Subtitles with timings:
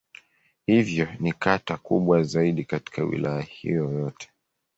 [0.65, 4.29] Hivyo ni kata kubwa zaidi katika Wilaya hiyo yote.